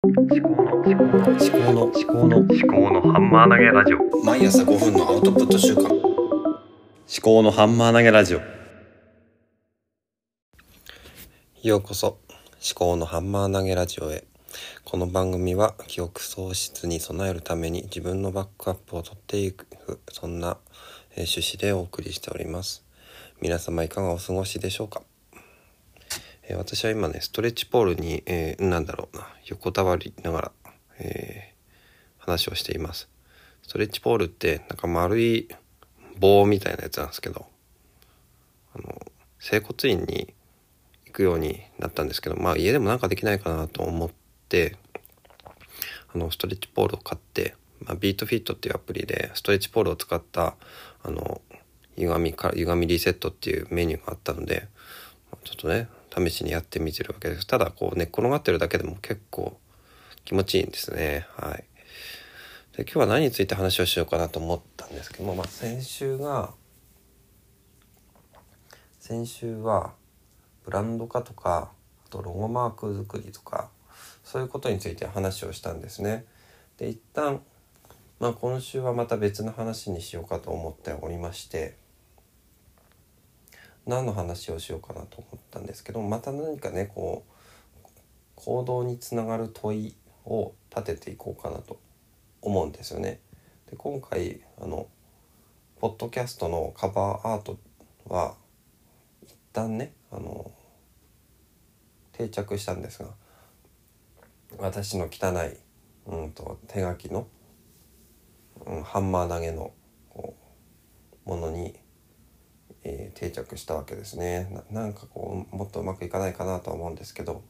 [0.00, 4.24] 思考の思考の思考の思考の思考のハンマー投げラジオ。
[4.24, 5.88] 毎朝5分のアウトプット週間。
[5.90, 5.92] 思
[7.20, 8.40] 考のハンマー投げラジオ。
[11.64, 12.18] ようこそ思
[12.76, 14.24] 考のハンマー投げラジオへ。
[14.84, 19.66] この番組は記憶喪失に備えるために自分のバックアップを取っていく
[20.12, 20.58] そんな
[21.16, 22.84] え趣旨でお送りしております。
[23.40, 25.02] 皆様いかがお過ごしでしょうか？
[26.48, 30.52] えー私は今ねストレッチポールに、えーなんだろうな横たわりながら、
[30.98, 31.58] えー
[32.28, 33.08] 話をしています。
[33.62, 35.48] ストレッチポールってなんか丸い
[36.18, 37.46] 棒みたいなやつなんですけど
[38.74, 39.00] あの
[39.38, 40.34] 整骨院に
[41.06, 44.10] 行くようになったんですけどまあ家でもなんかできないかなと思っ
[44.48, 44.76] て
[46.14, 50.56] あのストレッチポールを買って、まあ、ビートフィットっていうアプリでストレッチポールを使った
[51.02, 51.40] あの
[51.96, 54.68] 歪みか歪みリセットっていうメニューがあったので
[55.44, 55.88] ちょっとね
[56.26, 57.46] 試しにやってみてるわけです。
[57.46, 59.58] ただこう寝っ転がってるだけでも結構
[60.24, 61.26] 気持ちいいんですね。
[61.36, 61.64] はい。
[62.76, 66.54] で今日は何について話をしようかなと思ったんですけども、まあ、先週が
[69.00, 69.94] 先週は
[70.64, 71.72] ブランド化とか
[72.06, 73.70] あとロゴマーク作りとか
[74.22, 76.24] そういうことについて話をしたんですね。
[76.76, 77.40] で一旦、
[78.20, 81.76] まあ、今週はまた別の話にしようかと思っておりまして
[83.88, 87.82] 何の話をしようかなと思ったんですけどまた何かねこう
[88.36, 91.80] 行動につながる問いを立てていこうかなと
[92.42, 93.20] 思うんですよね。
[93.70, 94.86] で今回あの
[95.80, 97.58] ポッドキャストのカバーアート
[98.06, 98.34] は
[99.22, 100.50] 一旦ねあの
[102.12, 103.08] 定着したんですが
[104.58, 105.56] 私の汚い、
[106.06, 107.26] うん、と手書きの、
[108.66, 109.72] うん、ハンマー投げの
[110.10, 110.34] こ
[111.26, 111.74] うものに、
[112.84, 114.64] えー定着したわけですね。
[114.70, 117.42] ななんかこうもっとうまくいかないかなとは思うんですけど、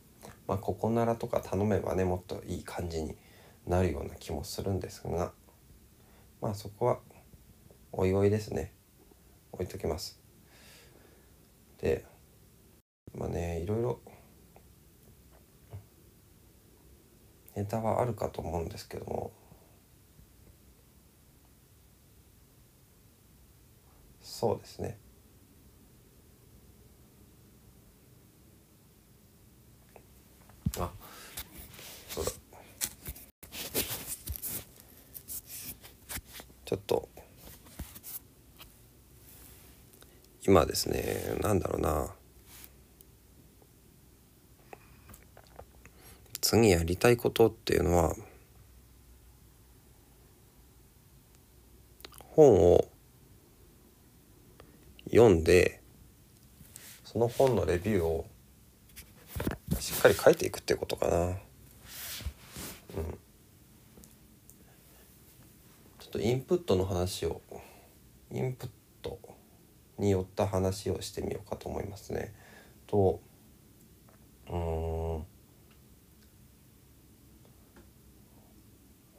[0.46, 3.16] まあ、ここならとか頼めばねもっといい感じに
[3.66, 5.32] なるような気もするんですが
[6.40, 6.98] まあそこは
[7.92, 8.72] おいおいですね。
[9.52, 10.20] 置いときます。
[11.80, 12.04] で
[13.14, 14.00] まあねいろいろ
[17.54, 19.32] ネタはあるかと思うんですけども
[24.22, 24.98] そうですね
[30.78, 30.90] あ
[32.08, 32.30] そうだ
[36.64, 37.08] ちょっと
[40.48, 42.08] 今ですねなんだろうな
[46.40, 48.14] 次やりたいことっていうのは
[52.30, 52.88] 本を
[55.10, 55.82] 読んで
[57.04, 58.26] その本のレビューを
[59.78, 61.16] しっかり書いていくってことかな。
[61.26, 67.42] うん、ちょっとインプットの話を
[68.32, 68.77] インプット
[69.98, 72.34] によった話をしてみようかと思いますね。
[72.86, 73.20] と
[74.50, 75.24] うん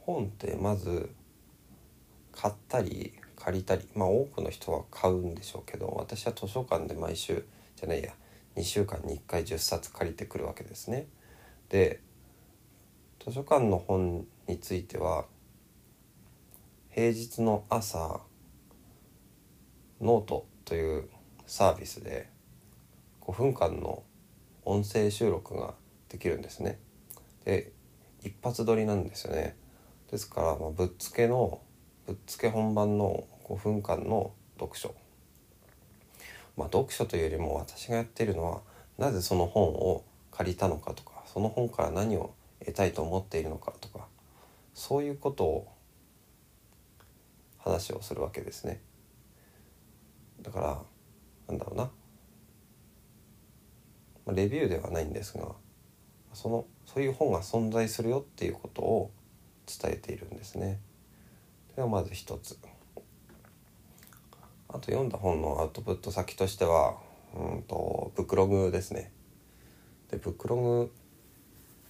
[0.00, 1.10] 本ってまず
[2.32, 7.44] 買ったり借りたりまあ多くの人は買うんでしょうけど私は図書館で毎週
[7.76, 8.12] じゃないや
[8.56, 11.06] 2週間に1回10冊借りてくるわけですね。
[11.68, 12.00] で
[13.24, 15.26] 図書館の本については
[16.90, 18.20] 平日の朝
[20.00, 21.08] ノートという
[21.48, 22.28] サービスで
[23.22, 24.04] 5分間の
[24.64, 25.74] 音声収録が
[26.08, 26.78] できるんですね。
[27.44, 27.72] で
[28.22, 29.56] 一発撮りなんですよね。
[30.12, 31.60] ですから、まあ、ぶっつけの
[32.06, 34.94] ぶっつけ本番の5分間の読書
[36.56, 38.60] まあ読書というよりも私がやっているのは
[38.96, 44.06] なぜその本を借りたのかとかその本から何を得たいと思っているのかとか
[44.74, 45.72] そういうことを
[47.58, 48.80] 話をするわけですね
[50.42, 50.82] だから
[51.48, 51.84] なんだろうな
[54.26, 55.54] まあレビューではないんですが
[56.32, 59.10] そのそういう本が存在するよっていうことを
[59.66, 60.80] 伝えているんですね。
[61.76, 62.58] ではまず一つ。
[64.68, 66.96] あと読んだ本のアウトプット先としては
[67.34, 69.12] うんとブックログですね。
[70.10, 70.92] でブクログ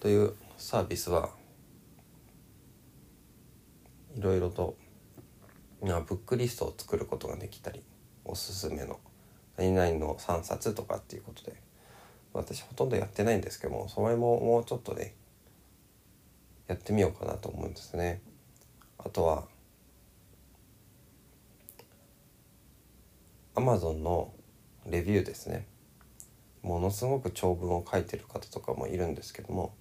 [0.00, 1.30] というサービスは
[4.16, 4.76] いろいろと
[5.80, 7.82] ブックリストを作ることができたり
[8.30, 8.98] おすすめの
[9.56, 11.54] 何々の3冊とかっていうことで
[12.32, 15.14] 私ほとんどやってないんですけどもそれももうちょっとね
[16.68, 18.22] やってみようかなと思うんですね。
[18.96, 19.44] あとは
[23.56, 24.32] Amazon の
[24.86, 25.66] レビューですね。
[26.62, 29.74] ものすごく長文を書いてる方とかもいるんですけども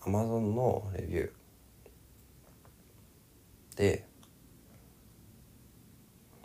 [0.00, 4.06] Amazon のレビューで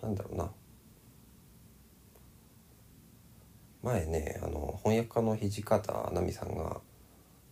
[0.01, 0.51] なんだろうな
[3.81, 6.81] 前ねあの翻訳家の土方奈美さんが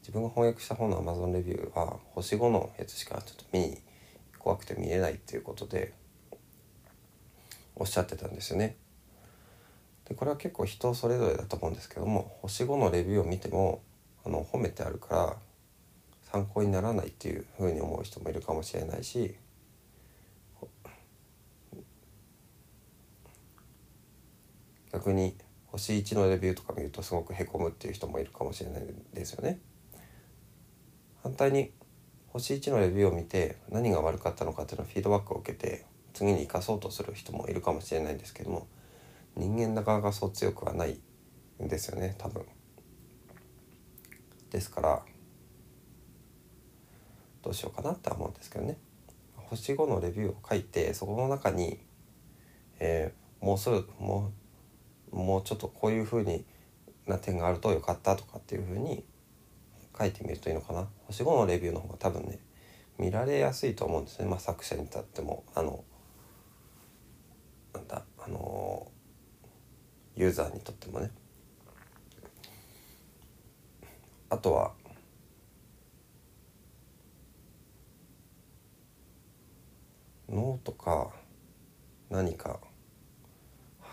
[0.02, 3.78] 自分が翻訳した本の Amazon レビューは星5のやつしかちょっと見に
[4.40, 5.94] 怖くて見れないっていうことで
[7.76, 8.76] おっしゃってたんですよね。
[10.08, 13.82] でこれは結構人それぞれだと思うんですけども星5のレビューを見ても
[14.26, 15.36] あの褒めてあるから
[16.32, 19.36] 参考にならないっていうふうに思う人もいるかもしれないし
[24.98, 25.36] 逆に
[25.68, 28.84] 星1のレビューとか見るとすごくへこむっていう人もいるかもしれない
[29.14, 29.60] ですよね。
[31.22, 31.72] 反対に
[32.30, 38.68] 星1のレビューを見て何が悪かったのかっていうのをフィードバックを受けて次に生かそうとする人もいるかもしれないんですけども
[39.36, 41.00] 人間だ側がそう強くはない
[41.64, 42.44] んですよね多分。
[44.50, 45.02] ですから
[47.44, 48.78] どうしようかなって思うんですけどね。
[49.36, 51.80] 星5のレビューを書いてそこの中に、
[52.80, 54.47] えー、もうすぐもう
[55.12, 56.46] もうちょっとこういうふうに
[57.06, 59.06] な点があるとよかったとかっていうふうに
[59.98, 60.88] 書いてみるといいのかな。
[61.06, 62.40] 星5のレビューの方が多分ね
[62.98, 65.44] 見られやすいと思うんですね、まあ、作者にとっても。
[65.56, 65.84] あの
[67.74, 68.92] なんだあの
[70.16, 71.12] ユーザーにとってもね。
[74.30, 74.74] あとは
[80.30, 81.12] ノートか
[82.10, 82.60] 何か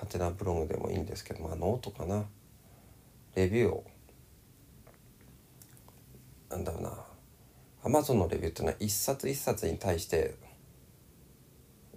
[0.05, 2.25] ハテナブログでもいいんですけどまあノートかな。
[3.35, 3.85] レビューを
[6.51, 6.91] なんだろうな。
[7.85, 10.37] アマゾンのレビューっていうのは一冊一冊に対して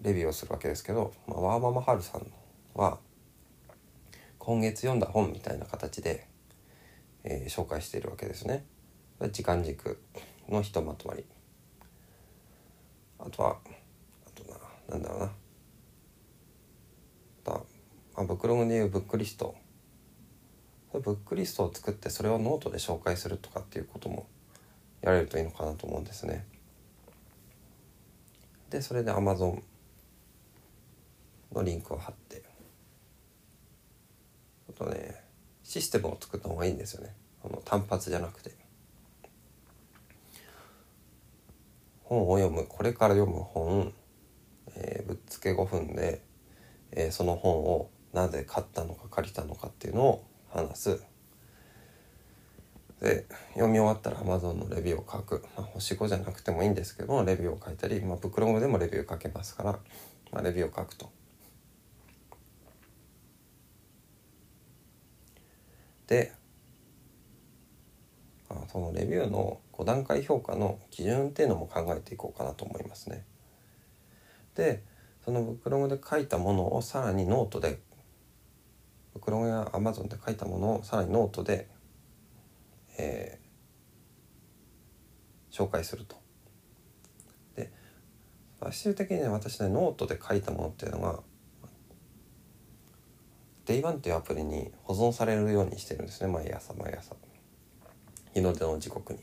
[0.02, 2.26] レビューをするわけですけど、まあ、ワーママハルさん
[2.74, 3.00] は
[4.40, 6.28] 今月読んだ本みたいな形で、
[7.24, 8.66] えー、紹介しているわけですね。
[9.32, 10.00] 時間軸
[10.50, 11.26] のひとまとまり。
[13.20, 13.58] あとは
[14.26, 14.58] あとな
[14.90, 15.32] なんだろうな、
[18.18, 19.56] あ、ブクログでいうブックリスト。
[20.92, 24.28] ブックリストを作ってそれをノートで紹介するとかっていうことも
[25.02, 26.46] やれるといいのかなと思うんですね。
[28.72, 29.62] でそれで Amazon
[31.54, 32.44] のリンクを貼って。
[34.70, 35.22] あとね
[35.64, 37.14] システムを作った方がいいんですよね。
[37.44, 38.52] あの単発じゃなくて。
[42.04, 42.66] 本を読む。
[42.68, 43.94] これから読む本、
[44.76, 46.22] えー、ぶっつけ5分で、
[46.92, 51.04] えー、その本をなぜ買ったのか借りたのかっていうのを話す
[53.00, 59.72] で読み終わったら Amazon のレビューを書く、まあ、星5じゃなくてもいいんですけどレビューを書いたり、まあ、ブクログでもレビュー書けますから、
[60.32, 61.12] まあ、レビューを書くと。
[66.08, 66.34] で
[68.72, 73.26] そのレビューの5段階評価の基準っていうのも考えていこうかなと思いますね。
[74.56, 74.84] で
[75.24, 77.80] そのブクログで書いたものをさらにノート でブ
[79.20, 81.68] クログや Amazon で書いたものをさらにノートで
[82.98, 86.18] えー、紹介すると。
[87.56, 87.72] で
[88.60, 91.20] 最終的にね私ねノートで書いたものっていうのが
[93.66, 97.16] Day1 っていうアプリに保存されるようにしてるんですね毎朝毎朝
[98.34, 99.20] 日の出の時刻に。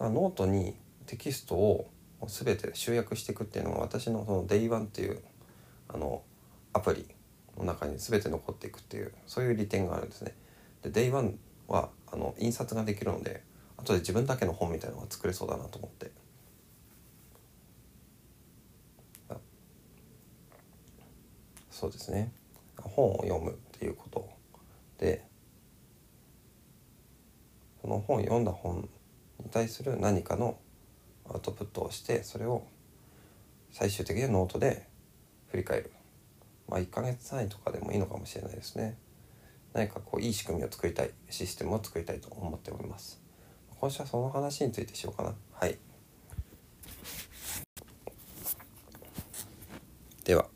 [0.00, 0.76] ノートに
[1.06, 1.90] テキストを
[2.28, 5.20] 全て集約していくっていうのが私のその Day1 っていう
[5.88, 6.22] あの
[6.72, 7.04] アプリ
[7.58, 10.34] の中に全て残っていくっていうそういう利点があるんですね。
[10.82, 11.34] で Day1
[11.66, 13.42] はあの印刷ができるので
[13.76, 16.10] 後で自分だけの本みたいなのが作れそうだなと思って。
[21.70, 22.32] そうですね。
[22.76, 24.28] 本を読むっていうこと。
[24.98, 25.24] で
[27.80, 28.88] その本読んだ本
[29.38, 30.58] に対する何かの
[31.28, 32.66] アウトプットをしてそれを
[33.70, 34.88] 最終的にノートで
[35.50, 35.92] 振り返る。
[36.68, 38.96] まあ1ヶ月単位とかでもいいのかもしれないですね。
[39.72, 43.20] 何かこういい仕組みを作りたいシステムを作りたいと思っております。
[43.80, 45.34] 今週はその話についてしようかな。
[45.52, 45.78] はい。
[50.24, 50.46] では。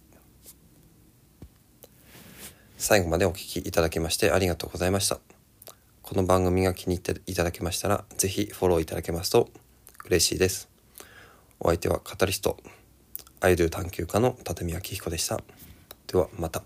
[2.79, 5.21] 最後までお聴きいただきましてありがとうございました。
[6.03, 9.49] この番組が気に入っていただけましたら是非フォローいただけますと
[10.07, 10.69] 嬉しいです。
[11.61, 12.59] お相手はカタリスト
[13.41, 15.41] アイドル探求家の立見明彦でした。
[16.07, 16.63] ではまた。